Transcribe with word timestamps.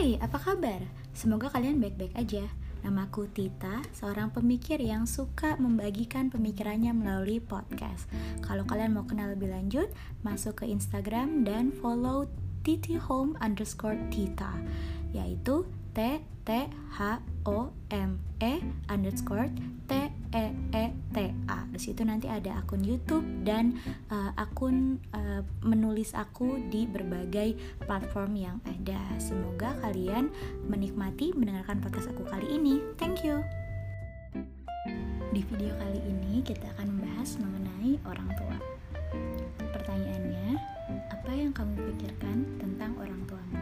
Hai, 0.00 0.16
apa 0.16 0.40
kabar? 0.40 0.80
Semoga 1.12 1.52
kalian 1.52 1.76
baik-baik 1.76 2.16
aja. 2.16 2.48
Namaku 2.80 3.28
Tita, 3.36 3.84
seorang 3.92 4.32
pemikir 4.32 4.80
yang 4.80 5.04
suka 5.04 5.60
membagikan 5.60 6.32
pemikirannya 6.32 6.96
melalui 6.96 7.36
podcast. 7.36 8.08
Kalau 8.40 8.64
kalian 8.64 8.96
mau 8.96 9.04
kenal 9.04 9.36
lebih 9.36 9.52
lanjut, 9.52 9.92
masuk 10.24 10.64
ke 10.64 10.72
Instagram 10.72 11.44
dan 11.44 11.68
follow 11.84 12.24
tithome 12.64 13.36
underscore 13.44 14.00
tita, 14.08 14.48
yaitu 15.12 15.68
T 15.92 16.24
T 16.48 16.48
H 16.96 17.20
O 17.44 17.68
M 17.92 18.24
E 18.40 18.64
underscore 18.88 19.52
T 19.84 20.08
E 20.32 20.44
E 20.72 20.84
Di 21.80 21.96
situ 21.96 22.04
nanti 22.04 22.28
ada 22.28 22.60
akun 22.60 22.84
YouTube 22.84 23.24
dan 23.40 23.72
uh, 24.12 24.36
akun 24.36 25.00
uh, 25.16 25.40
menulis 25.64 26.12
aku 26.12 26.60
di 26.68 26.84
berbagai 26.84 27.56
platform 27.88 28.36
yang 28.36 28.60
ada. 28.68 29.00
Semoga 29.16 29.72
kalian 29.80 30.28
menikmati 30.68 31.32
mendengarkan 31.32 31.80
podcast 31.80 32.12
aku 32.12 32.28
kali 32.28 32.52
ini. 32.52 32.84
Thank 33.00 33.24
you. 33.24 33.40
Di 35.32 35.40
video 35.40 35.72
kali 35.80 36.04
ini 36.04 36.44
kita 36.44 36.68
akan 36.76 37.00
membahas 37.00 37.40
mengenai 37.40 37.96
orang 38.04 38.28
tua. 38.36 38.60
Pertanyaannya, 39.72 40.60
apa 41.08 41.32
yang 41.32 41.56
kamu 41.56 41.80
pikirkan 41.96 42.60
tentang 42.60 42.92
orang 43.00 43.24
tuamu? 43.24 43.60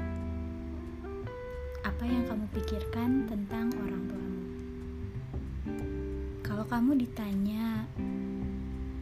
Apa 1.87 2.03
yang 2.03 2.27
kamu 2.27 2.51
pikirkan 2.51 3.31
tentang 3.31 3.71
orang 3.79 4.03
tuamu? 4.11 4.43
Kalau 6.43 6.65
kamu 6.65 6.99
ditanya, 6.99 7.87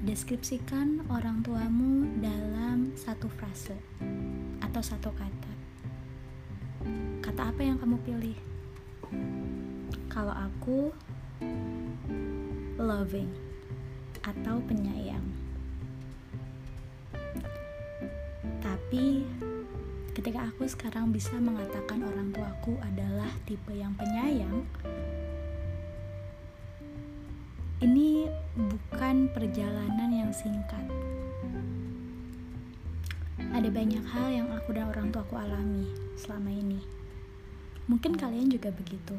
deskripsikan 0.07 1.03
orang 1.11 1.43
tuamu 1.43 2.07
dalam 2.23 2.95
satu 2.95 3.27
frase 3.27 3.75
atau 4.63 4.79
satu 4.79 5.11
kata. 5.11 5.53
Kata 7.19 7.51
apa 7.51 7.59
yang 7.67 7.75
kamu 7.75 7.99
pilih? 8.07 8.39
Kalau 10.07 10.31
aku, 10.31 10.95
loving 12.79 13.27
atau 14.23 14.63
penyayang. 14.71 15.27
Tapi 18.63 19.27
ketika 20.15 20.55
aku 20.55 20.71
sekarang 20.71 21.11
bisa 21.11 21.35
mengatakan 21.43 22.07
orang 22.07 22.31
tuaku 22.31 22.79
adalah 22.79 23.35
tipe 23.43 23.75
yang 23.75 23.91
penyayang, 23.99 24.63
ini 27.83 28.31
bukan 28.57 29.29
perjalanan 29.37 30.09
yang 30.09 30.33
singkat. 30.33 30.89
Ada 33.53 33.69
banyak 33.69 34.01
hal 34.01 34.29
yang 34.33 34.49
aku 34.49 34.73
dan 34.73 34.89
orang 34.89 35.13
tua 35.13 35.21
aku 35.21 35.37
alami 35.37 35.93
selama 36.17 36.49
ini. 36.49 36.81
Mungkin 37.87 38.17
kalian 38.17 38.49
juga 38.49 38.73
begitu. 38.73 39.15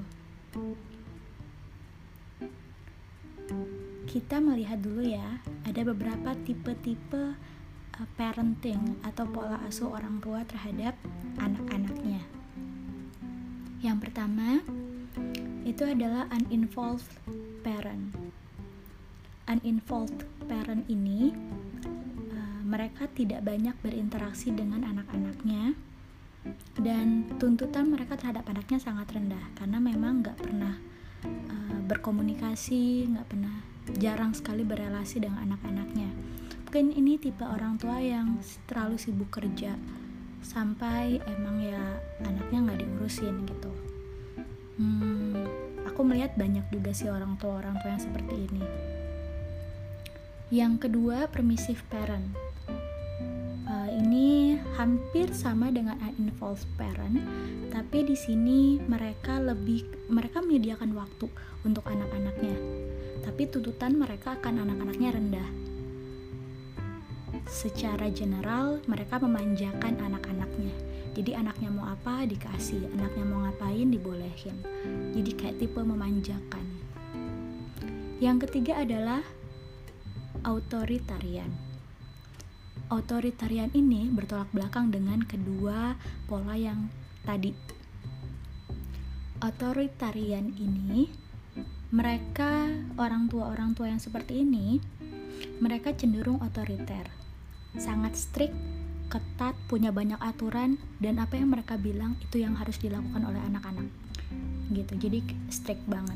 Kita 4.10 4.42
melihat 4.42 4.82
dulu 4.82 5.06
ya, 5.06 5.40
ada 5.64 5.82
beberapa 5.86 6.34
tipe-tipe 6.42 7.38
uh, 7.98 8.08
parenting 8.18 8.98
atau 9.06 9.30
pola 9.30 9.62
asuh 9.70 9.94
orang 9.94 10.18
tua 10.18 10.42
terhadap 10.50 10.98
anak-anaknya. 11.38 12.26
Yang 13.86 13.98
pertama, 14.10 14.66
itu 15.64 15.86
adalah 15.86 16.26
uninvolved 16.34 17.14
parent 17.62 18.07
uninvolved 19.58 20.24
parent 20.46 20.86
ini 20.88 21.34
uh, 22.32 22.62
mereka 22.64 23.10
tidak 23.12 23.44
banyak 23.44 23.74
berinteraksi 23.82 24.54
dengan 24.54 24.86
anak-anaknya. 24.86 25.74
Dan 26.80 27.28
tuntutan 27.36 27.92
mereka 27.92 28.16
terhadap 28.16 28.48
anaknya 28.48 28.80
sangat 28.80 29.12
rendah 29.12 29.52
karena 29.60 29.84
memang 29.84 30.24
nggak 30.24 30.40
pernah 30.40 30.80
uh, 31.28 31.80
berkomunikasi 31.92 33.12
nggak 33.12 33.28
pernah 33.28 33.56
jarang 34.00 34.32
sekali 34.32 34.64
berelasi 34.64 35.20
dengan 35.20 35.44
anak-anaknya. 35.44 36.08
Mungkin 36.68 36.96
ini 36.96 37.20
tipe 37.20 37.44
orang 37.44 37.76
tua 37.76 38.00
yang 38.00 38.40
terlalu 38.68 38.96
sibuk 38.96 39.28
kerja 39.28 39.76
sampai 40.40 41.20
emang 41.28 41.60
ya 41.60 41.84
anaknya 42.24 42.72
nggak 42.72 42.80
diurusin 42.80 43.44
gitu. 43.44 43.72
Hmm, 44.80 45.44
aku 45.84 46.06
melihat 46.06 46.38
banyak 46.38 46.64
juga 46.70 46.94
sih 46.94 47.10
orang 47.10 47.36
tua 47.42 47.60
orang 47.60 47.76
tua 47.82 47.98
yang 47.98 48.04
seperti 48.04 48.36
ini 48.52 48.64
yang 50.48 50.80
kedua, 50.80 51.28
permissive 51.28 51.84
parent. 51.92 52.32
Uh, 53.68 53.90
ini 54.00 54.56
hampir 54.80 55.28
sama 55.36 55.68
dengan 55.68 56.00
uninvolved 56.00 56.72
parent, 56.80 57.20
tapi 57.68 58.08
di 58.08 58.16
sini 58.16 58.80
mereka 58.88 59.44
lebih 59.44 59.84
mereka 60.08 60.40
menyediakan 60.40 60.96
waktu 60.96 61.28
untuk 61.68 61.84
anak-anaknya. 61.84 62.56
Tapi 63.28 63.44
tuntutan 63.52 64.00
mereka 64.00 64.40
akan 64.40 64.64
anak-anaknya 64.64 65.10
rendah. 65.12 65.50
Secara 67.48 68.08
general, 68.08 68.80
mereka 68.88 69.20
memanjakan 69.20 70.00
anak-anaknya. 70.00 70.72
Jadi 71.12 71.36
anaknya 71.36 71.70
mau 71.76 71.92
apa 71.92 72.24
dikasih, 72.24 72.88
anaknya 72.96 73.26
mau 73.28 73.44
ngapain 73.44 73.92
dibolehin. 73.92 74.64
Jadi 75.12 75.32
kayak 75.36 75.60
tipe 75.60 75.82
memanjakan. 75.84 76.66
Yang 78.24 78.48
ketiga 78.48 78.80
adalah 78.80 79.22
Autoritarian. 80.48 81.52
Autoritarian 82.88 83.68
ini 83.76 84.08
bertolak 84.08 84.48
belakang 84.56 84.96
dengan 84.96 85.20
kedua 85.20 86.00
pola 86.24 86.56
yang 86.56 86.88
tadi. 87.28 87.52
Autoritarian 89.44 90.56
ini 90.56 91.12
mereka 91.92 92.64
orang 92.96 93.28
tua-orang 93.28 93.76
tua 93.76 93.92
yang 93.92 94.00
seperti 94.00 94.48
ini 94.48 94.80
mereka 95.60 95.92
cenderung 95.92 96.40
otoriter. 96.40 97.12
Sangat 97.76 98.16
strict, 98.16 98.56
ketat, 99.12 99.52
punya 99.68 99.92
banyak 99.92 100.24
aturan 100.24 100.80
dan 101.04 101.20
apa 101.20 101.36
yang 101.36 101.52
mereka 101.52 101.76
bilang 101.76 102.16
itu 102.24 102.40
yang 102.40 102.56
harus 102.56 102.80
dilakukan 102.80 103.20
oleh 103.20 103.44
anak-anak. 103.52 103.92
Gitu. 104.72 104.96
Jadi 104.96 105.20
strict 105.52 105.84
banget. 105.92 106.16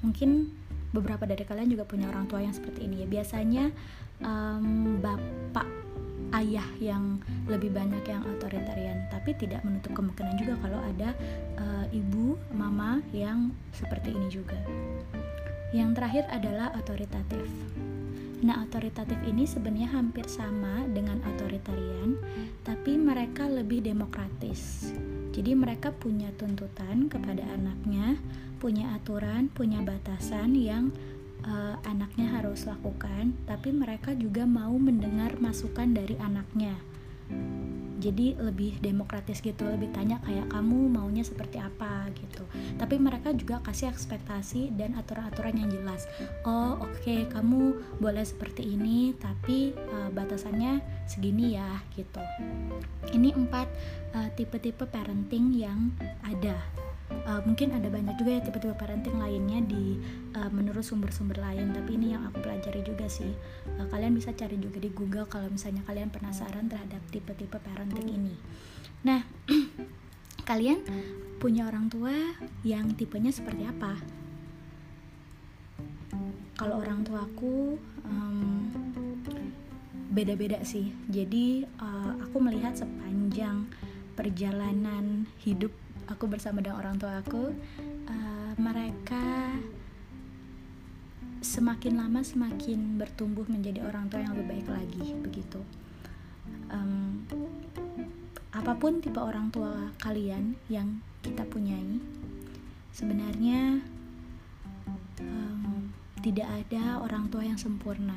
Mungkin 0.00 0.64
beberapa 0.96 1.28
dari 1.28 1.44
kalian 1.44 1.68
juga 1.68 1.84
punya 1.84 2.08
orang 2.08 2.24
tua 2.24 2.40
yang 2.40 2.56
seperti 2.56 2.88
ini 2.88 3.04
ya. 3.04 3.06
Biasanya 3.08 3.64
um, 4.24 4.96
bapak 5.04 5.68
ayah 6.40 6.66
yang 6.82 7.22
lebih 7.46 7.70
banyak 7.70 8.02
yang 8.08 8.24
otoritarian 8.26 9.06
tapi 9.12 9.36
tidak 9.38 9.62
menutup 9.62 9.94
kemungkinan 9.94 10.34
juga 10.40 10.54
kalau 10.64 10.80
ada 10.82 11.14
uh, 11.60 11.86
ibu 11.92 12.40
mama 12.56 13.04
yang 13.12 13.52
seperti 13.76 14.16
ini 14.16 14.28
juga. 14.32 14.58
Yang 15.70 16.00
terakhir 16.00 16.24
adalah 16.32 16.72
otoritatif. 16.74 17.46
Nah 18.44 18.64
otoritatif 18.64 19.16
ini 19.24 19.48
sebenarnya 19.48 19.92
hampir 19.96 20.28
sama 20.28 20.84
dengan 20.92 21.20
otoritarian 21.24 22.20
tapi 22.64 23.00
mereka 23.00 23.48
lebih 23.48 23.80
demokratis 23.80 24.92
jadi 25.36 25.52
mereka 25.52 25.92
punya 25.92 26.32
tuntutan 26.40 27.12
kepada 27.12 27.44
anaknya 27.52 28.16
punya 28.56 28.96
aturan, 28.96 29.52
punya 29.52 29.84
batasan 29.84 30.56
yang 30.56 30.88
uh, 31.44 31.76
anaknya 31.84 32.40
harus 32.40 32.64
lakukan, 32.64 33.36
tapi 33.44 33.70
mereka 33.72 34.16
juga 34.16 34.48
mau 34.48 34.72
mendengar 34.80 35.36
masukan 35.36 35.92
dari 35.92 36.16
anaknya. 36.16 36.74
Jadi 37.96 38.36
lebih 38.36 38.76
demokratis 38.84 39.40
gitu, 39.40 39.64
lebih 39.64 39.88
tanya 39.96 40.20
kayak 40.20 40.52
kamu 40.52 40.92
maunya 40.92 41.24
seperti 41.24 41.56
apa 41.56 42.12
gitu. 42.12 42.44
Tapi 42.76 43.00
mereka 43.00 43.32
juga 43.32 43.64
kasih 43.64 43.88
ekspektasi 43.88 44.76
dan 44.76 44.92
aturan-aturan 45.00 45.56
yang 45.56 45.72
jelas. 45.72 46.04
Oh 46.44 46.76
oke 46.76 46.92
okay, 47.00 47.24
kamu 47.32 47.80
boleh 47.96 48.22
seperti 48.22 48.76
ini, 48.76 49.16
tapi 49.16 49.72
uh, 49.72 50.12
batasannya 50.12 50.84
segini 51.08 51.56
ya 51.56 51.80
gitu. 51.96 52.20
Ini 53.16 53.32
empat 53.32 53.68
uh, 54.12 54.28
tipe-tipe 54.36 54.84
parenting 54.84 55.56
yang 55.56 55.88
ada 56.20 56.60
uh, 57.26 57.42
mungkin 57.46 57.74
ada 57.74 57.86
banyak 57.86 58.14
juga 58.18 58.30
ya 58.38 58.40
tipe-tipe 58.42 58.74
parenting 58.74 59.18
lainnya 59.18 59.62
di 59.62 59.98
uh, 60.34 60.50
menurut 60.50 60.82
sumber-sumber 60.82 61.38
lain 61.38 61.74
tapi 61.74 61.98
ini 61.98 62.14
yang 62.14 62.26
aku 62.26 62.42
pelajari 62.42 62.82
juga 62.82 63.06
sih. 63.06 63.30
Uh, 63.78 63.86
kalian 63.90 64.14
bisa 64.14 64.34
cari 64.34 64.58
juga 64.58 64.78
di 64.82 64.90
Google 64.90 65.26
kalau 65.30 65.50
misalnya 65.50 65.82
kalian 65.86 66.10
penasaran 66.10 66.66
terhadap 66.70 67.02
tipe-tipe 67.10 67.58
parenting 67.58 68.08
ini. 68.10 68.34
Nah 69.06 69.22
kalian 70.48 70.82
punya 71.42 71.68
orang 71.68 71.90
tua 71.92 72.14
yang 72.66 72.94
tipenya 72.94 73.30
seperti 73.30 73.66
apa? 73.66 73.98
Kalau 76.56 76.80
orang 76.80 77.04
tuaku 77.04 77.76
um, 78.08 78.72
beda-beda 80.16 80.64
sih. 80.64 80.96
Jadi 81.12 81.68
uh, 81.76 82.16
aku 82.24 82.40
melihat 82.40 82.72
sepanjang 82.72 83.68
perjalanan 84.16 85.28
hidup 85.44 85.68
aku 86.06 86.24
bersama 86.30 86.62
dengan 86.62 86.78
orang 86.82 86.96
tua 86.98 87.18
aku 87.20 87.50
uh, 88.06 88.52
mereka 88.58 89.54
semakin 91.42 91.98
lama 92.00 92.26
semakin 92.26 92.98
bertumbuh 92.98 93.46
menjadi 93.46 93.86
orang 93.86 94.10
tua 94.10 94.22
yang 94.22 94.34
lebih 94.34 94.66
baik 94.66 94.68
lagi 94.70 95.06
begitu. 95.22 95.60
Um, 96.70 97.22
apa 98.50 98.72
pun 98.74 98.98
tipe 98.98 99.20
orang 99.20 99.54
tua 99.54 99.94
kalian 100.02 100.58
yang 100.66 100.98
kita 101.22 101.46
punyai 101.46 102.02
sebenarnya 102.90 103.84
um, 105.20 105.92
tidak 106.24 106.48
ada 106.50 107.04
orang 107.04 107.30
tua 107.30 107.46
yang 107.46 107.60
sempurna. 107.60 108.16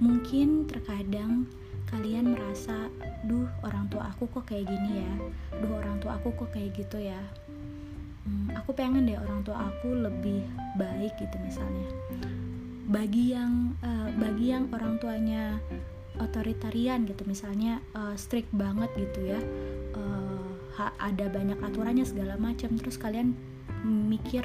Mungkin 0.00 0.68
terkadang 0.68 1.46
kalian 1.90 2.32
merasa 2.34 2.88
duh 3.26 3.50
orang 3.66 3.90
tua 3.90 4.10
aku 4.14 4.30
kok 4.30 4.46
kayak 4.46 4.70
gini 4.70 5.02
ya? 5.02 5.12
Duh 5.58 5.72
orang 5.76 5.98
tua 5.98 6.16
aku 6.16 6.32
kok 6.34 6.50
kayak 6.54 6.72
gitu 6.78 6.98
ya? 7.02 7.20
Hmm, 8.24 8.54
aku 8.54 8.70
pengen 8.72 9.10
deh 9.10 9.18
orang 9.18 9.42
tua 9.42 9.68
aku 9.70 9.92
lebih 9.92 10.46
baik 10.78 11.14
gitu 11.18 11.36
misalnya. 11.42 11.88
Bagi 12.90 13.34
yang 13.34 13.74
uh, 13.82 14.10
bagi 14.18 14.54
yang 14.54 14.66
orang 14.74 14.98
tuanya 15.02 15.58
otoritarian 16.20 17.08
gitu 17.08 17.24
misalnya 17.24 17.80
uh, 17.96 18.12
strict 18.14 18.52
banget 18.52 18.92
gitu 18.94 19.32
ya 19.32 19.40
uh, 19.96 20.90
ada 21.00 21.28
banyak 21.28 21.60
aturannya 21.60 22.04
segala 22.04 22.36
macam 22.40 22.76
terus 22.76 22.96
kalian 22.96 23.36
mikir 23.84 24.44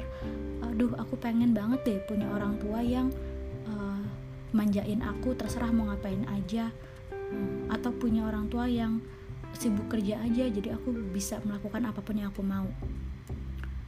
aduh 0.64 0.92
aku 0.96 1.16
pengen 1.20 1.52
banget 1.52 1.80
deh 1.84 1.98
punya 2.08 2.28
orang 2.32 2.56
tua 2.60 2.80
yang 2.80 3.12
uh, 3.68 4.00
manjain 4.52 5.04
aku 5.04 5.36
terserah 5.36 5.72
mau 5.72 5.88
ngapain 5.92 6.24
aja 6.32 6.72
uh, 7.32 7.72
atau 7.74 7.90
punya 7.94 8.26
orang 8.26 8.46
tua 8.46 8.66
yang 8.70 9.02
sibuk 9.56 9.88
kerja 9.88 10.20
aja 10.20 10.44
jadi 10.52 10.76
aku 10.76 10.92
bisa 11.16 11.40
melakukan 11.42 11.88
apa 11.88 12.00
pun 12.04 12.20
yang 12.20 12.28
aku 12.30 12.44
mau. 12.44 12.68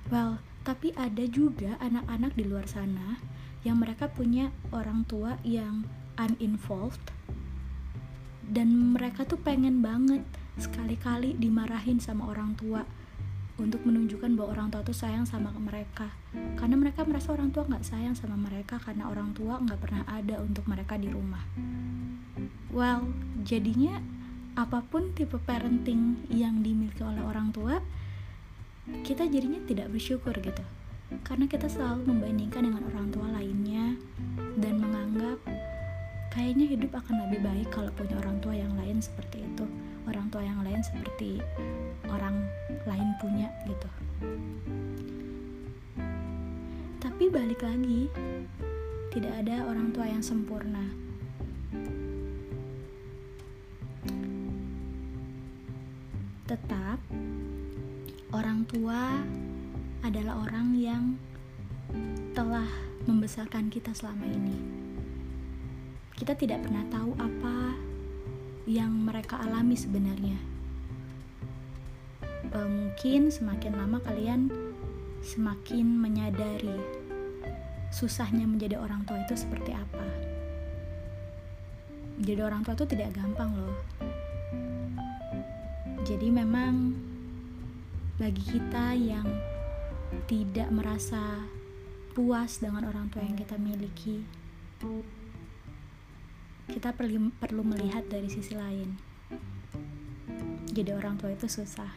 Well 0.09 0.41
tapi 0.69 0.93
ada 0.97 1.25
juga 1.25 1.81
anak-anak 1.81 2.37
di 2.37 2.45
luar 2.45 2.69
sana 2.69 3.17
yang 3.65 3.81
mereka 3.81 4.13
punya 4.13 4.53
orang 4.69 5.09
tua 5.09 5.41
yang 5.41 5.89
uninvolved 6.21 7.01
dan 8.49 8.97
mereka 8.97 9.25
tuh 9.25 9.41
pengen 9.41 9.81
banget 9.81 10.25
sekali-kali 10.61 11.37
dimarahin 11.37 12.01
sama 12.01 12.29
orang 12.29 12.53
tua 12.57 12.85
untuk 13.59 13.83
menunjukkan 13.83 14.39
bahwa 14.39 14.55
orang 14.55 14.69
tua 14.71 14.87
tuh 14.87 14.95
sayang 14.95 15.27
sama 15.27 15.51
mereka. 15.59 16.15
Karena 16.55 16.79
mereka 16.79 17.03
merasa 17.03 17.35
orang 17.35 17.51
tua 17.51 17.67
nggak 17.67 17.83
sayang 17.83 18.15
sama 18.15 18.39
mereka 18.39 18.79
karena 18.79 19.11
orang 19.11 19.35
tua 19.35 19.59
nggak 19.59 19.81
pernah 19.83 20.03
ada 20.07 20.39
untuk 20.39 20.65
mereka 20.71 20.95
di 20.95 21.11
rumah 21.11 21.43
well 22.73 23.09
jadinya 23.43 24.01
apa 24.59 24.83
pun 24.83 25.15
tipe 25.15 25.39
parenting 25.47 26.27
yang 26.29 26.67
dimiliki 26.67 27.01
oleh 27.07 27.23
orang 27.23 27.55
tua 27.55 27.79
kita 29.05 29.29
jadinya 29.29 29.61
tidak 29.69 29.93
bersyukur 29.93 30.33
gitu. 30.41 30.65
Karena 31.25 31.49
kita 31.49 31.69
selalu 31.69 32.09
membandingkan 32.09 32.69
dengan 32.69 32.83
orang 32.93 33.09
tua 33.13 33.29
lainnya 33.33 33.97
dan 34.61 34.75
menganggap 34.81 35.41
kayaknya 36.33 36.67
hidup 36.77 36.93
akan 36.97 37.29
lebih 37.29 37.41
baik 37.45 37.69
kalau 37.73 37.89
punya 37.97 38.17
orang 38.21 38.37
tua 38.41 38.55
yang 38.57 38.73
lain 38.77 39.01
seperti 39.01 39.45
itu. 39.45 39.65
Orang 40.09 40.33
tua 40.33 40.41
yang 40.45 40.61
lain 40.65 40.81
seperti 40.81 41.41
orang 42.09 42.45
lain 42.89 43.09
punya 43.21 43.49
gitu. 43.69 43.89
Tapi 46.99 47.25
balik 47.29 47.61
lagi 47.61 48.09
tidak 49.13 49.33
ada 49.45 49.65
orang 49.69 49.93
tua 49.93 50.09
yang 50.09 50.25
sempurna 50.25 51.08
tetap 56.49 56.97
orang 58.33 58.65
tua 58.65 59.21
adalah 60.01 60.49
orang 60.49 60.73
yang 60.81 61.05
telah 62.33 62.65
membesarkan 63.05 63.69
kita 63.69 63.93
selama 63.93 64.25
ini. 64.25 64.57
Kita 66.17 66.33
tidak 66.33 66.65
pernah 66.65 66.89
tahu 66.89 67.13
apa 67.21 67.77
yang 68.65 68.89
mereka 68.97 69.37
alami 69.45 69.77
sebenarnya. 69.77 70.41
E, 72.49 72.59
mungkin 72.65 73.29
semakin 73.29 73.77
lama 73.77 74.01
kalian 74.01 74.49
semakin 75.21 76.01
menyadari 76.01 76.81
susahnya 77.93 78.49
menjadi 78.49 78.81
orang 78.81 79.05
tua 79.05 79.21
itu 79.21 79.37
seperti 79.37 79.77
apa. 79.77 80.07
Jadi 82.25 82.41
orang 82.41 82.65
tua 82.65 82.73
itu 82.73 82.89
tidak 82.89 83.13
gampang 83.13 83.53
loh. 83.53 83.98
Jadi 86.09 86.33
memang 86.33 86.97
bagi 88.17 88.41
kita 88.41 88.97
yang 88.97 89.29
tidak 90.25 90.73
merasa 90.73 91.45
puas 92.17 92.65
dengan 92.65 92.89
orang 92.89 93.13
tua 93.13 93.21
yang 93.21 93.37
kita 93.37 93.61
miliki. 93.61 94.25
Kita 96.65 96.97
perlu, 96.97 97.61
melihat 97.61 98.09
dari 98.09 98.33
sisi 98.33 98.57
lain. 98.57 98.97
Jadi 100.73 100.97
orang 100.97 101.21
tua 101.21 101.29
itu 101.29 101.45
susah. 101.45 101.93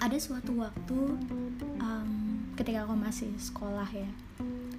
Ada 0.00 0.16
suatu 0.16 0.56
waktu 0.56 1.00
um, 1.84 2.10
ketika 2.56 2.88
aku 2.88 2.96
masih 2.96 3.28
sekolah 3.36 3.92
ya, 3.92 4.08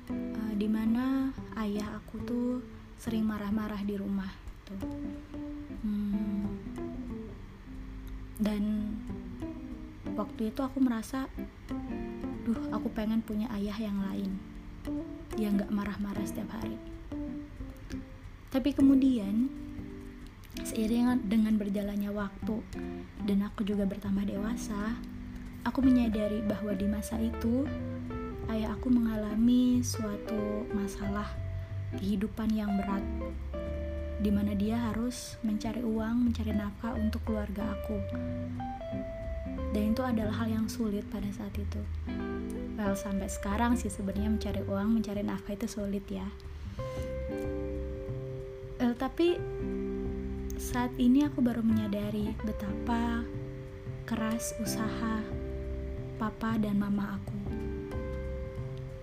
uh, 0.10 0.54
di 0.58 0.66
mana 0.66 1.30
ayah 1.62 2.02
aku 2.02 2.18
tuh 2.26 2.66
sering 2.98 3.30
marah-marah 3.30 3.86
di 3.86 3.94
rumah 3.94 4.34
tuh. 4.66 4.82
Dan 8.44 8.92
waktu 10.20 10.52
itu 10.52 10.60
aku 10.60 10.84
merasa 10.84 11.32
duh 12.44 12.60
aku 12.76 12.92
pengen 12.92 13.24
punya 13.24 13.48
ayah 13.56 13.80
yang 13.80 14.04
lain. 14.04 14.36
Yang 15.40 15.66
gak 15.66 15.72
marah-marah 15.72 16.26
setiap 16.28 16.52
hari. 16.54 16.76
Tapi 18.52 18.70
kemudian 18.76 19.50
seiring 20.62 21.26
dengan 21.26 21.58
berjalannya 21.58 22.14
waktu 22.14 22.62
dan 23.26 23.50
aku 23.50 23.66
juga 23.66 23.90
bertambah 23.90 24.30
dewasa 24.30 24.94
aku 25.66 25.82
menyadari 25.82 26.46
bahwa 26.46 26.78
di 26.78 26.86
masa 26.86 27.18
itu 27.18 27.66
ayah 28.54 28.76
aku 28.78 28.94
mengalami 28.94 29.82
suatu 29.82 30.68
masalah 30.76 31.26
kehidupan 31.98 32.54
yang 32.54 32.70
berat 32.78 33.02
di 34.24 34.32
mana 34.32 34.56
dia 34.56 34.80
harus 34.80 35.36
mencari 35.44 35.84
uang, 35.84 36.32
mencari 36.32 36.56
nafkah 36.56 36.96
untuk 36.96 37.20
keluarga 37.28 37.76
aku. 37.76 38.00
Dan 39.76 39.92
itu 39.92 40.00
adalah 40.00 40.32
hal 40.40 40.48
yang 40.48 40.72
sulit 40.72 41.04
pada 41.12 41.28
saat 41.36 41.52
itu. 41.60 41.84
Well 42.80 42.96
sampai 42.96 43.28
sekarang 43.28 43.76
sih 43.76 43.92
sebenarnya 43.92 44.32
mencari 44.32 44.62
uang 44.64 45.04
mencari 45.04 45.22
nafkah 45.28 45.60
itu 45.60 45.68
sulit 45.68 46.08
ya. 46.08 46.26
Well, 48.84 49.00
tapi 49.00 49.40
saat 50.60 50.92
ini 51.00 51.24
aku 51.24 51.40
baru 51.40 51.64
menyadari 51.64 52.36
betapa 52.44 53.24
keras 54.04 54.52
usaha 54.60 55.24
papa 56.20 56.60
dan 56.60 56.80
mama 56.80 57.16
aku 57.16 57.40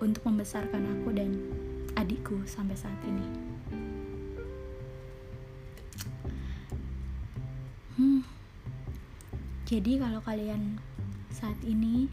untuk 0.04 0.23
membesarkan 0.25 0.85
aku 1.00 1.16
dan 1.16 1.33
adikku 1.97 2.40
sampai 2.44 2.76
saat 2.76 3.00
ini. 3.09 3.50
Hmm, 8.00 8.25
jadi 9.69 10.00
kalau 10.00 10.25
kalian 10.25 10.80
saat 11.28 11.61
ini 11.61 12.09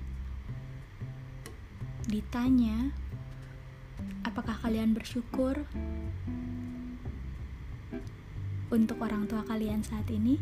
ditanya 2.11 2.91
apakah 4.27 4.59
kalian 4.59 4.91
bersyukur 4.91 5.63
untuk 8.67 8.99
orang 8.99 9.31
tua 9.31 9.47
kalian 9.47 9.79
saat 9.79 10.11
ini? 10.11 10.35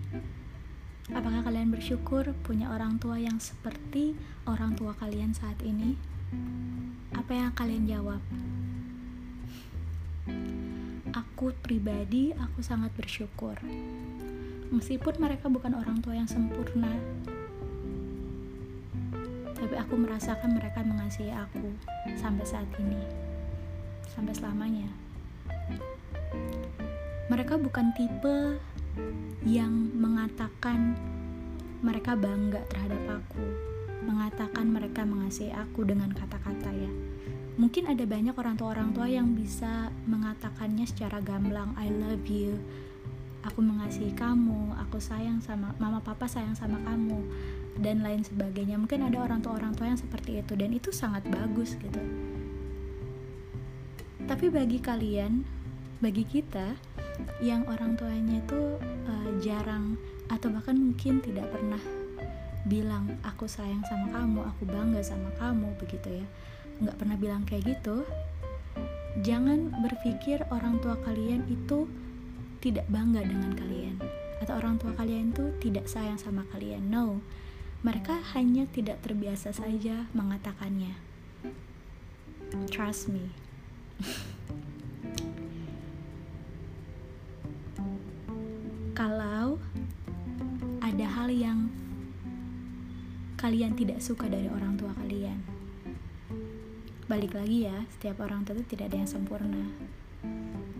Apakah 1.13 1.45
kalian 1.45 1.69
bersyukur 1.69 2.33
punya 2.41 2.73
orang 2.73 2.97
tua 2.97 3.21
yang 3.21 3.37
seperti 3.37 4.17
orang 4.49 4.73
tua 4.73 4.97
kalian 4.97 5.29
saat 5.37 5.61
ini? 5.61 5.93
Apa 7.13 7.37
yang 7.37 7.53
kalian 7.53 7.85
jawab? 7.85 8.21
Aku 11.13 11.53
pribadi, 11.61 12.33
aku 12.33 12.65
sangat 12.65 12.89
bersyukur 12.97 13.61
meskipun 14.73 15.17
mereka 15.21 15.49
bukan 15.51 15.77
orang 15.77 16.01
tua 16.01 16.17
yang 16.17 16.29
sempurna 16.29 16.89
tapi 19.55 19.75
aku 19.81 19.97
merasakan 19.97 20.53
mereka 20.53 20.85
mengasihi 20.85 21.33
aku 21.33 21.73
sampai 22.17 22.45
saat 22.45 22.69
ini 22.77 23.25
sampai 24.15 24.31
selamanya. 24.31 24.87
Mereka 27.27 27.59
bukan 27.59 27.91
tipe 27.97 28.55
yang 29.43 29.91
mengatakan 29.91 30.95
mereka 31.83 32.15
bangga 32.15 32.63
terhadap 32.71 33.19
aku 33.19 33.45
mengatakan 34.05 34.69
mereka 34.69 35.01
mengasihi 35.01 35.49
aku 35.51 35.83
dengan 35.83 36.13
kata-kata 36.13 36.71
ya. 36.71 36.91
Mungkin 37.57 37.89
ada 37.89 38.05
banyak 38.05 38.37
orang 38.37 38.55
tua 38.55 38.77
orang 38.77 38.93
tua 38.93 39.09
yang 39.09 39.33
bisa 39.33 39.89
mengatakannya 40.05 40.85
secara 40.85 41.19
gamblang 41.19 41.73
I 41.75 41.89
love 41.89 42.23
you 42.29 42.61
aku 43.45 43.61
mengasihi 43.61 44.11
kamu, 44.17 44.73
aku 44.81 44.97
sayang 44.97 45.39
sama 45.39 45.77
mama 45.77 46.01
papa 46.01 46.25
sayang 46.25 46.57
sama 46.57 46.81
kamu 46.81 47.21
dan 47.77 48.01
lain 48.01 48.25
sebagainya. 48.25 48.81
Mungkin 48.81 49.05
ada 49.05 49.21
orang 49.21 49.45
tua 49.45 49.55
orang 49.61 49.77
tua 49.77 49.93
yang 49.93 49.99
seperti 50.01 50.41
itu 50.41 50.57
dan 50.57 50.73
itu 50.73 50.89
sangat 50.89 51.21
bagus 51.29 51.77
gitu. 51.77 52.01
Tapi 54.25 54.49
bagi 54.49 54.81
kalian, 54.81 55.45
bagi 56.01 56.25
kita, 56.25 56.73
yang 57.39 57.63
orang 57.69 57.93
tuanya 57.93 58.41
itu 58.41 58.81
uh, 58.81 59.29
jarang 59.39 59.95
atau 60.27 60.49
bahkan 60.49 60.73
mungkin 60.73 61.21
tidak 61.21 61.45
pernah 61.53 61.79
bilang 62.65 63.21
aku 63.21 63.45
sayang 63.45 63.85
sama 63.85 64.09
kamu, 64.09 64.41
aku 64.41 64.63
bangga 64.65 65.01
sama 65.05 65.29
kamu 65.37 65.77
begitu 65.77 66.25
ya. 66.25 66.27
Nggak 66.81 66.97
pernah 66.97 67.17
bilang 67.21 67.43
kayak 67.45 67.77
gitu. 67.77 68.01
Jangan 69.21 69.71
berpikir 69.85 70.43
orang 70.51 70.81
tua 70.81 70.97
kalian 71.05 71.45
itu 71.47 71.87
tidak 72.65 72.89
bangga 72.89 73.21
dengan 73.21 73.53
kalian 73.53 74.01
atau 74.41 74.57
orang 74.57 74.81
tua 74.81 74.89
kalian 74.97 75.29
itu 75.29 75.53
tidak 75.61 75.85
sayang 75.85 76.17
sama 76.17 76.41
kalian. 76.49 76.89
No. 76.89 77.21
Mereka 77.85 78.17
hanya 78.33 78.65
tidak 78.73 79.05
terbiasa 79.05 79.53
saja 79.53 80.09
mengatakannya. 80.17 80.97
Trust 82.73 83.13
me. 83.13 83.29
Kalau 88.97 89.61
ada 90.81 91.05
hal 91.05 91.29
yang 91.29 91.69
kalian 93.37 93.77
tidak 93.77 94.01
suka 94.01 94.25
dari 94.25 94.49
orang 94.49 94.73
tua 94.81 94.89
kalian, 94.97 95.45
balik 97.05 97.37
lagi 97.37 97.69
ya, 97.69 97.85
setiap 97.93 98.25
orang 98.25 98.41
tua 98.47 98.57
itu 98.57 98.65
tidak 98.73 98.89
ada 98.89 99.05
yang 99.05 99.11
sempurna. 99.11 99.69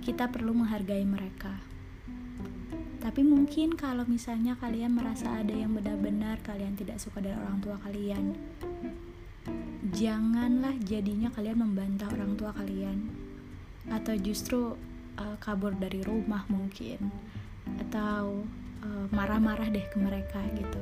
Kita 0.01 0.33
perlu 0.33 0.57
menghargai 0.57 1.05
mereka. 1.05 1.74
Tapi 3.05 3.21
mungkin 3.21 3.77
kalau 3.77 4.01
misalnya 4.09 4.57
kalian 4.57 4.97
merasa 4.97 5.29
ada 5.29 5.53
yang 5.53 5.77
benar-benar 5.77 6.41
kalian 6.41 6.73
tidak 6.73 6.97
suka 6.97 7.21
dari 7.21 7.37
orang 7.37 7.61
tua 7.61 7.77
kalian, 7.85 8.33
janganlah 9.93 10.73
jadinya 10.81 11.29
kalian 11.29 11.61
membantah 11.61 12.09
orang 12.09 12.33
tua 12.33 12.49
kalian. 12.57 13.05
Atau 13.93 14.17
justru 14.17 14.73
uh, 15.21 15.37
kabur 15.37 15.77
dari 15.77 16.01
rumah 16.01 16.49
mungkin. 16.49 17.13
Atau 17.77 18.41
uh, 18.81 19.05
marah-marah 19.13 19.69
deh 19.69 19.85
ke 19.85 20.01
mereka 20.01 20.41
gitu. 20.57 20.81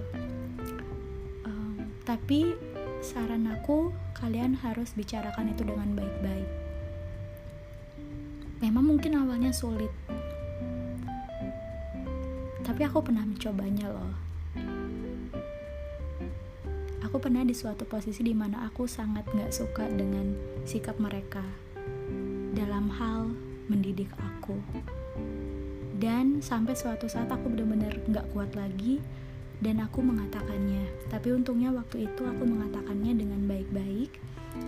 Um, 1.44 1.92
tapi 2.08 2.56
saran 3.03 3.51
aku 3.51 3.92
kalian 4.15 4.56
harus 4.63 4.96
bicarakan 4.96 5.51
itu 5.51 5.68
dengan 5.68 5.92
baik-baik. 5.92 6.50
Memang 8.63 8.96
mungkin 8.96 9.20
awalnya 9.20 9.51
sulit 9.51 9.92
tapi 12.63 12.88
aku 12.88 13.03
pernah 13.03 13.27
mencobanya 13.27 13.91
loh 13.91 14.13
aku 17.13 17.29
pernah 17.29 17.46
di 17.46 17.53
suatu 17.53 17.86
posisi 17.86 18.25
di 18.25 18.34
mana 18.34 18.65
aku 18.65 18.89
sangat 18.89 19.29
gak 19.38 19.53
suka 19.53 19.86
dengan 19.86 20.34
sikap 20.65 20.98
mereka 20.98 21.46
dalam 22.58 22.89
hal 22.89 23.29
mendidik 23.70 24.10
aku. 24.17 24.58
Dan 25.93 26.41
sampai 26.41 26.74
suatu 26.74 27.05
saat 27.05 27.29
aku 27.29 27.53
benar-benar 27.53 28.01
gak 28.10 28.25
kuat 28.34 28.58
lagi 28.58 28.98
dan 29.62 29.77
aku 29.86 30.01
mengatakannya. 30.01 30.89
Tapi 31.13 31.38
untungnya 31.38 31.70
waktu 31.70 32.10
itu 32.10 32.25
aku 32.25 32.50
mengatakannya 32.50 33.13
dengan 33.13 33.46
baik-baik. 33.46 34.17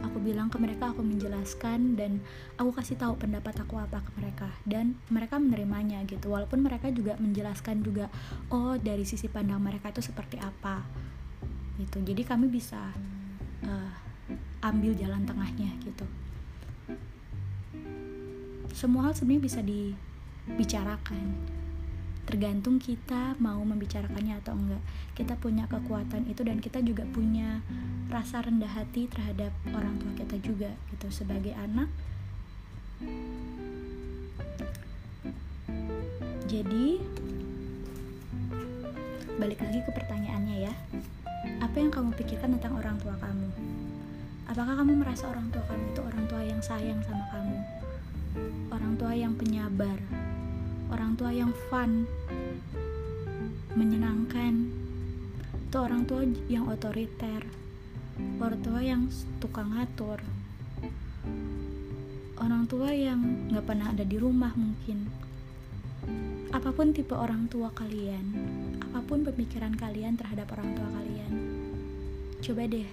Aku 0.05 0.17
bilang 0.17 0.49
ke 0.49 0.57
mereka, 0.57 0.89
aku 0.89 1.05
menjelaskan 1.05 1.93
dan 1.93 2.17
aku 2.57 2.73
kasih 2.73 2.97
tahu 2.97 3.17
pendapat 3.21 3.53
aku 3.61 3.77
apa 3.77 4.01
ke 4.01 4.11
mereka. 4.17 4.49
Dan 4.65 4.97
mereka 5.13 5.37
menerimanya 5.37 6.01
gitu. 6.09 6.33
Walaupun 6.33 6.65
mereka 6.65 6.89
juga 6.89 7.13
menjelaskan 7.21 7.85
juga, 7.85 8.09
oh 8.49 8.77
dari 8.81 9.05
sisi 9.05 9.29
pandang 9.29 9.61
mereka 9.61 9.93
itu 9.93 10.01
seperti 10.01 10.41
apa 10.41 10.81
gitu. 11.77 11.99
Jadi 12.01 12.21
kami 12.23 12.47
bisa 12.47 12.79
uh, 13.67 13.91
ambil 14.63 14.95
jalan 14.97 15.21
tengahnya 15.27 15.69
gitu. 15.83 16.05
Semua 18.75 19.07
hal 19.07 19.13
sebenarnya 19.15 19.43
bisa 19.43 19.61
dibicarakan 19.63 21.25
tergantung 22.25 22.81
kita 22.81 23.37
mau 23.37 23.61
membicarakannya 23.61 24.41
atau 24.41 24.57
enggak 24.57 24.83
kita 25.13 25.33
punya 25.37 25.69
kekuatan 25.69 26.25
itu 26.25 26.41
dan 26.41 26.57
kita 26.57 26.81
juga 26.81 27.05
punya 27.09 27.61
rasa 28.09 28.41
rendah 28.41 28.69
hati 28.69 29.05
terhadap 29.07 29.53
orang 29.71 29.95
tua 30.01 30.11
kita 30.17 30.35
juga 30.41 30.69
gitu 30.93 31.07
sebagai 31.13 31.53
anak 31.53 31.87
jadi 36.49 36.99
balik 39.37 39.59
lagi 39.61 39.79
ke 39.85 39.91
pertanyaannya 39.93 40.57
ya 40.65 40.73
apa 41.61 41.75
yang 41.77 41.91
kamu 41.93 42.09
pikirkan 42.17 42.57
tentang 42.57 42.73
orang 42.79 42.97
tua 43.03 43.13
kamu? 43.21 43.49
Apakah 44.49 44.79
kamu 44.79 45.01
merasa 45.01 45.29
orang 45.29 45.49
tua 45.51 45.59
kamu 45.67 45.83
itu 45.93 46.01
orang 46.01 46.23
tua 46.29 46.41
yang 46.41 46.61
sayang 46.61 46.99
sama 47.03 47.25
kamu? 47.33 47.57
Orang 48.71 48.93
tua 48.95 49.13
yang 49.13 49.33
penyabar, 49.35 49.97
orang 50.95 51.19
tua 51.19 51.35
yang 51.35 51.51
fun, 51.67 52.07
menyenangkan, 53.75 54.71
itu 55.51 55.75
orang 55.75 56.07
tua 56.07 56.23
yang 56.47 56.71
otoriter, 56.71 57.43
orang 58.39 58.61
tua 58.63 58.79
yang 58.79 59.11
tukang 59.43 59.75
ngatur, 59.75 60.23
orang 62.39 62.63
tua 62.71 62.95
yang 62.95 63.51
gak 63.51 63.67
pernah 63.67 63.91
ada 63.91 64.07
di 64.07 64.15
rumah 64.15 64.55
mungkin. 64.55 65.11
Apa 66.55 66.71
pun 66.71 66.95
tipe 66.95 67.11
orang 67.11 67.51
tua 67.51 67.75
kalian, 67.75 68.31
apa 68.79 69.03
pun 69.03 69.27
pemikiran 69.27 69.75
kalian 69.75 70.15
terhadap 70.15 70.47
orang 70.55 70.71
tua 70.79 70.87
kalian, 70.95 71.31
Coba 72.39 72.71
deh, 72.71 72.87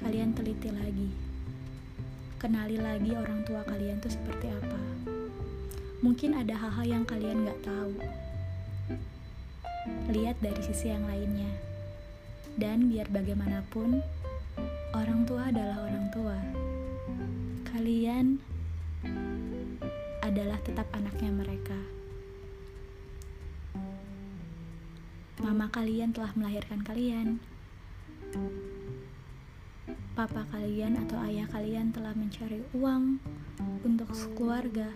kalian 0.00 0.34
teliti 0.34 0.74
lagi. 0.74 1.12
Kenali 2.40 2.80
lagi 2.82 3.14
orang 3.14 3.46
tua 3.46 3.62
kalian 3.62 4.02
tuh 4.02 4.10
seperti 4.10 4.48
apa. 4.48 5.07
Mungkin 5.98 6.34
ada 6.38 6.54
hal-hal 6.54 6.86
yang 6.86 7.04
kalian 7.04 7.42
gak 7.42 7.62
tahu. 7.66 7.94
Lihat 10.14 10.38
dari 10.38 10.62
sisi 10.62 10.94
yang 10.94 11.06
lainnya. 11.10 11.50
Dan 12.58 12.90
biar 12.90 13.10
bagaimanapun, 13.10 14.02
orang 14.94 15.26
tua 15.26 15.50
adalah 15.50 15.86
orang 15.86 16.06
tua. 16.10 16.38
Kalian 17.70 18.38
adalah 20.22 20.58
tetap 20.62 20.86
anaknya 20.94 21.30
mereka. 21.34 21.78
Mama 25.38 25.70
kalian 25.70 26.10
telah 26.10 26.34
melahirkan 26.34 26.82
kalian 26.82 27.38
papa 30.18 30.42
kalian 30.50 30.98
atau 31.06 31.14
ayah 31.30 31.46
kalian 31.46 31.94
telah 31.94 32.10
mencari 32.10 32.58
uang 32.74 33.22
untuk 33.86 34.10
keluarga, 34.34 34.90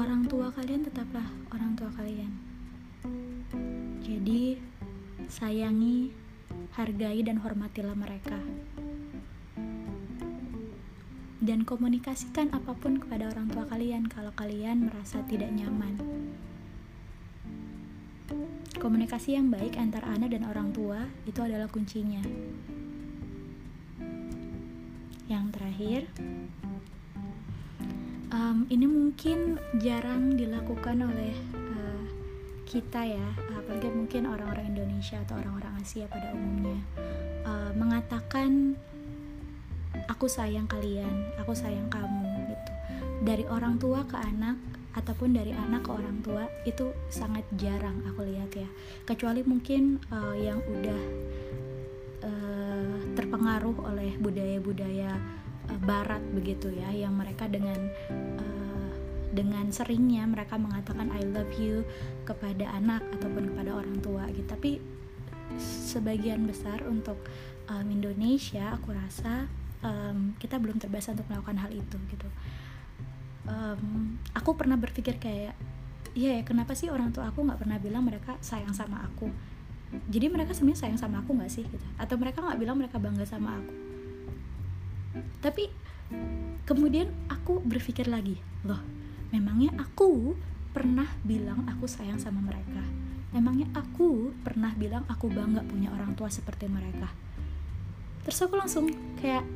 orang 0.00 0.24
tua 0.24 0.48
kalian 0.48 0.80
tetaplah 0.80 1.28
orang 1.52 1.76
tua 1.76 1.92
kalian. 1.92 2.32
Jadi, 4.00 4.56
sayangi, 5.28 6.08
hargai, 6.72 7.20
dan 7.20 7.36
hormatilah 7.44 7.92
mereka. 7.92 8.40
Dan 11.40 11.68
komunikasikan 11.68 12.48
apa 12.56 12.72
pun 12.72 12.96
kepada 12.96 13.28
orang 13.28 13.52
tua 13.52 13.68
kalian 13.68 14.08
kalau 14.08 14.32
kalian 14.32 14.88
merasa 14.88 15.20
tidak 15.28 15.52
nyaman. 15.52 16.00
Komunikasi 18.80 19.36
yang 19.36 19.52
baik 19.52 19.76
antara 19.76 20.16
anak 20.16 20.32
dan 20.32 20.48
orang 20.48 20.72
tua 20.72 21.04
itu 21.28 21.44
adalah 21.44 21.68
kuncinya 21.68 22.24
yang 25.28 25.46
terakhir 25.54 26.10
um, 28.30 28.66
ini 28.70 28.86
mungkin 28.86 29.58
jarang 29.82 30.34
dilakukan 30.38 31.02
oleh 31.02 31.34
uh, 31.54 32.04
kita 32.66 33.02
ya 33.06 33.28
apalagi 33.58 33.90
mungkin 33.90 34.30
orang-orang 34.30 34.74
Indonesia 34.74 35.18
atau 35.26 35.38
orang-orang 35.38 35.74
Asia 35.82 36.06
pada 36.06 36.30
umumnya. 36.34 36.78
Uh, 37.42 37.70
mengatakan 37.74 38.78
aku 40.06 40.30
sayang 40.30 40.70
kalian 40.70 41.34
aku 41.38 41.54
sayang 41.54 41.90
kamu 41.90 42.54
gitu. 42.54 42.72
Dari 43.20 43.44
orang 43.50 43.76
tua 43.76 44.06
ke 44.06 44.16
anak 44.16 44.56
ataupun 44.90 45.34
dari 45.34 45.54
anak 45.54 45.86
ke 45.86 45.90
orang 45.94 46.18
tua 46.22 46.50
itu 46.66 46.90
sangat 47.10 47.46
jarang 47.58 48.02
aku 48.06 48.26
lihat 48.26 48.50
ya. 48.54 48.68
Kecuali 49.06 49.42
mungkin 49.42 49.98
uh, 50.10 50.34
yang 50.38 50.58
udah 50.62 51.02
uh, 52.26 52.98
terpengaruh 53.14 53.76
oleh 53.86 54.14
budaya-budaya 54.18 55.14
uh, 55.70 55.80
barat 55.86 56.20
begitu 56.34 56.74
ya 56.74 56.90
yang 56.90 57.14
mereka 57.14 57.46
dengan 57.46 57.78
uh, 58.10 58.92
dengan 59.30 59.70
seringnya 59.70 60.26
mereka 60.26 60.58
mengatakan 60.58 61.06
I 61.14 61.22
love 61.22 61.54
you 61.54 61.86
kepada 62.26 62.66
anak 62.74 63.06
ataupun 63.14 63.54
kepada 63.54 63.78
orang 63.78 64.02
tua 64.02 64.26
gitu. 64.34 64.46
Tapi 64.50 64.70
sebagian 65.58 66.46
besar 66.46 66.82
untuk 66.86 67.18
um, 67.70 67.86
Indonesia 67.86 68.74
aku 68.74 68.94
rasa 68.94 69.46
um, 69.86 70.34
kita 70.38 70.58
belum 70.58 70.82
terbiasa 70.82 71.14
untuk 71.14 71.30
melakukan 71.30 71.58
hal 71.62 71.70
itu 71.70 71.96
gitu. 72.10 72.28
Um, 73.46 74.18
aku 74.34 74.54
pernah 74.58 74.76
berpikir 74.78 75.18
kayak 75.18 75.54
iya 76.10 76.38
ya 76.38 76.42
kenapa 76.42 76.74
sih 76.74 76.90
orang 76.90 77.14
tua 77.14 77.30
aku 77.30 77.46
nggak 77.46 77.62
pernah 77.62 77.78
bilang 77.78 78.02
mereka 78.02 78.34
sayang 78.42 78.74
sama 78.74 79.06
aku? 79.06 79.30
Jadi 80.10 80.30
mereka 80.30 80.54
sebenarnya 80.54 80.86
sayang 80.86 80.98
sama 80.98 81.22
aku 81.22 81.34
nggak 81.38 81.50
sih 81.50 81.66
gitu? 81.66 81.86
Atau 81.98 82.18
mereka 82.18 82.42
nggak 82.42 82.58
bilang 82.58 82.78
mereka 82.78 82.98
bangga 82.98 83.26
sama 83.26 83.58
aku 83.58 83.89
tapi 85.42 85.68
kemudian 86.64 87.10
aku 87.26 87.58
berpikir 87.62 88.06
lagi 88.06 88.38
loh 88.62 88.78
memangnya 89.30 89.74
aku 89.78 90.34
pernah 90.70 91.06
bilang 91.26 91.66
aku 91.66 91.86
sayang 91.90 92.18
sama 92.22 92.38
mereka? 92.42 92.82
Emangnya 93.30 93.70
aku 93.74 94.34
pernah 94.42 94.74
bilang 94.74 95.06
aku 95.06 95.30
bangga 95.30 95.62
punya 95.66 95.90
orang 95.94 96.14
tua 96.18 96.30
seperti 96.30 96.66
mereka? 96.66 97.10
Terus 98.26 98.38
aku 98.42 98.54
langsung 98.58 98.90
kayak 99.18 99.46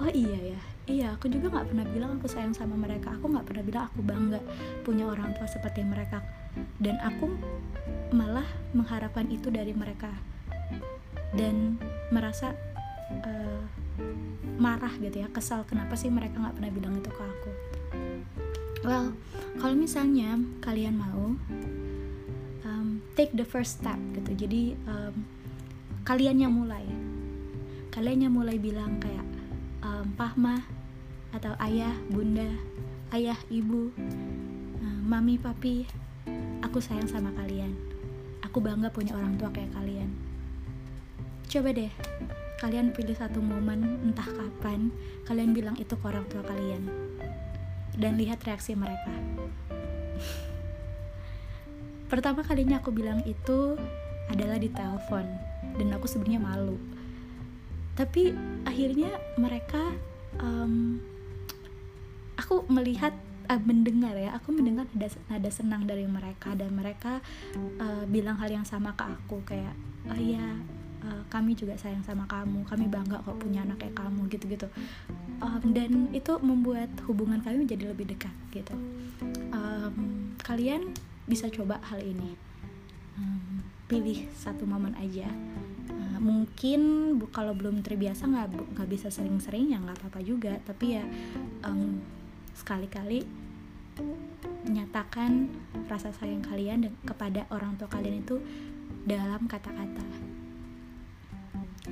oh 0.00 0.10
iya 0.10 0.56
ya 0.56 0.60
iya 0.90 1.06
aku 1.14 1.30
juga 1.30 1.52
nggak 1.52 1.66
pernah 1.70 1.86
bilang 1.86 2.10
aku 2.18 2.26
sayang 2.26 2.54
sama 2.54 2.74
mereka. 2.74 3.14
Aku 3.18 3.30
nggak 3.30 3.46
pernah 3.46 3.64
bilang 3.66 3.84
aku 3.90 4.00
bangga 4.02 4.40
punya 4.82 5.06
orang 5.06 5.34
tua 5.34 5.46
seperti 5.46 5.82
mereka. 5.86 6.22
Dan 6.78 6.98
aku 7.02 7.30
malah 8.10 8.46
mengharapkan 8.74 9.26
itu 9.30 9.50
dari 9.50 9.74
mereka. 9.74 10.10
Dan 11.30 11.78
merasa 12.10 12.54
uh, 13.22 13.62
marah 14.60 14.92
gitu 15.00 15.24
ya 15.24 15.28
kesal 15.32 15.64
kenapa 15.64 15.96
sih 15.96 16.12
mereka 16.12 16.36
nggak 16.38 16.54
pernah 16.56 16.72
bilang 16.72 16.94
itu 17.00 17.10
ke 17.10 17.22
aku 17.22 17.50
well 18.84 19.06
kalau 19.60 19.74
misalnya 19.76 20.36
kalian 20.60 20.96
mau 21.00 21.36
um, 22.64 23.00
take 23.16 23.32
the 23.32 23.44
first 23.44 23.80
step 23.80 23.98
gitu 24.16 24.46
jadi 24.46 24.76
um, 24.84 25.14
kalian 26.04 26.44
yang 26.44 26.52
mulai 26.52 26.84
kalian 27.90 28.28
yang 28.28 28.34
mulai 28.36 28.56
bilang 28.56 29.00
kayak 29.02 29.26
um, 29.82 30.06
pahma 30.14 30.62
atau 31.30 31.54
ayah, 31.62 31.94
bunda, 32.10 32.50
ayah, 33.14 33.38
ibu, 33.50 33.90
uh, 34.82 35.00
mami, 35.06 35.38
papi, 35.38 35.86
aku 36.62 36.82
sayang 36.82 37.06
sama 37.06 37.30
kalian. 37.38 37.74
Aku 38.46 38.58
bangga 38.58 38.90
punya 38.90 39.14
orang 39.14 39.38
tua 39.38 39.50
kayak 39.54 39.70
kalian. 39.74 40.10
Coba 41.46 41.70
deh, 41.70 41.90
kalian 42.60 42.92
pilih 42.92 43.16
satu 43.16 43.40
momen 43.40 44.04
entah 44.04 44.28
kapan 44.28 44.92
kalian 45.24 45.56
bilang 45.56 45.76
itu 45.80 45.96
ke 45.96 46.04
orang 46.04 46.28
tua 46.28 46.44
kalian 46.44 46.84
dan 47.96 48.20
lihat 48.20 48.44
reaksi 48.44 48.76
mereka. 48.76 49.10
Pertama 52.12 52.44
kalinya 52.44 52.82
aku 52.82 52.92
bilang 52.92 53.24
itu 53.24 53.80
adalah 54.28 54.60
di 54.60 54.68
telepon 54.68 55.24
dan 55.80 55.88
aku 55.96 56.04
sebenarnya 56.04 56.42
malu. 56.42 56.76
Tapi 57.96 58.34
akhirnya 58.68 59.16
mereka 59.40 59.94
um, 60.38 61.00
aku 62.36 62.66
melihat 62.68 63.16
uh, 63.48 63.62
mendengar 63.62 64.14
ya 64.14 64.36
aku 64.36 64.54
mendengar 64.54 64.86
nada 64.94 65.08
nada 65.26 65.50
senang 65.50 65.88
dari 65.88 66.06
mereka 66.06 66.54
dan 66.54 66.70
mereka 66.76 67.18
uh, 67.80 68.04
bilang 68.06 68.38
hal 68.38 68.50
yang 68.50 68.66
sama 68.66 68.94
ke 68.94 69.04
aku 69.04 69.42
kayak 69.42 69.74
oh 70.08 70.18
iya 70.18 70.56
uh, 71.04 71.22
kami 71.32 71.56
juga 71.56 71.76
sayang 71.76 72.04
sama 72.04 72.24
kamu 72.28 72.64
kami 72.66 72.86
bangga 72.88 73.20
kok 73.24 73.38
punya 73.40 73.64
anak 73.64 73.82
kayak 73.82 73.96
kamu 73.96 74.26
gitu 74.28 74.44
gitu 74.50 74.68
um, 75.40 75.62
dan 75.72 76.12
itu 76.12 76.32
membuat 76.44 76.92
hubungan 77.08 77.40
kami 77.40 77.64
menjadi 77.66 77.90
lebih 77.90 78.12
dekat 78.12 78.32
gitu. 78.52 78.76
Um, 79.50 80.36
kalian 80.44 80.92
bisa 81.24 81.48
coba 81.48 81.80
hal 81.88 82.00
ini. 82.04 82.36
Um, 83.16 83.64
pilih 83.90 84.28
satu 84.36 84.68
momen 84.68 84.94
aja. 85.00 85.28
Uh, 85.90 86.18
mungkin 86.20 86.80
kalau 87.34 87.56
belum 87.56 87.82
terbiasa 87.82 88.28
nggak 88.28 88.76
nggak 88.76 88.88
bisa 88.88 89.08
sering-sering 89.10 89.72
ya 89.74 89.80
nggak 89.80 89.98
apa-apa 90.00 90.20
juga. 90.22 90.60
Tapi 90.62 91.00
ya 91.00 91.04
um, 91.66 91.98
sekali-kali 92.54 93.24
menyatakan 94.64 95.50
rasa 95.88 96.12
sayang 96.14 96.44
kalian 96.44 96.88
kepada 97.04 97.48
orang 97.52 97.76
tua 97.76 97.88
kalian 97.90 98.24
itu 98.24 98.40
dalam 99.04 99.48
kata-kata 99.48 100.29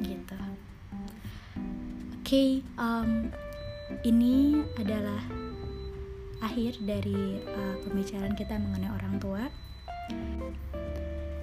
gitu. 0.02 0.40
Oke 2.18 2.22
okay, 2.22 2.50
um, 2.76 3.32
ini 4.04 4.60
adalah 4.76 5.22
akhir 6.44 6.78
dari 6.84 7.42
uh, 7.42 7.76
pembicaraan 7.82 8.36
kita 8.38 8.60
mengenai 8.60 8.92
orang 8.94 9.16
tua. 9.18 9.44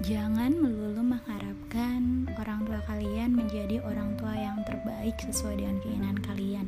Jangan 0.05 0.53
melulu 0.61 1.01
mengharapkan 1.01 2.29
orang 2.37 2.61
tua 2.69 2.77
kalian 2.85 3.33
menjadi 3.33 3.81
orang 3.81 4.13
tua 4.21 4.37
yang 4.37 4.61
terbaik 4.61 5.17
sesuai 5.17 5.65
dengan 5.65 5.81
keinginan 5.81 6.17
kalian. 6.21 6.67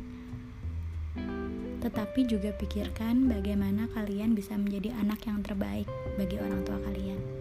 Tetapi 1.86 2.26
juga 2.26 2.50
pikirkan 2.58 3.30
bagaimana 3.30 3.86
kalian 3.94 4.34
bisa 4.34 4.58
menjadi 4.58 4.98
anak 4.98 5.22
yang 5.30 5.46
terbaik 5.46 5.86
bagi 6.18 6.42
orang 6.42 6.66
tua 6.66 6.82
kalian. 6.82 7.37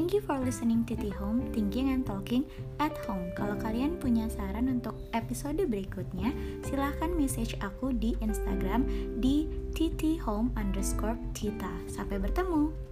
Thank 0.00 0.16
you 0.16 0.24
for 0.24 0.40
listening 0.40 0.88
to 0.88 0.96
Tea 0.96 1.12
Home, 1.20 1.52
Thinking 1.52 1.92
and 1.92 2.08
Talking 2.08 2.48
at 2.80 2.96
Home. 3.04 3.28
Kalau 3.36 3.52
kalian 3.60 4.00
punya 4.00 4.32
saran 4.32 4.72
untuk 4.72 4.96
episode 5.12 5.60
berikutnya, 5.68 6.32
silahkan 6.64 7.12
message 7.12 7.52
aku 7.60 7.92
di 7.92 8.16
Instagram 8.24 8.88
di 9.20 9.44
tthome 9.76 10.56
underscore 10.56 11.20
tita. 11.36 11.68
Sampai 11.84 12.16
bertemu! 12.16 12.89